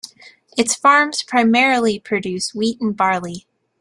[0.57, 3.45] Its farms primarily produce wheat and barley.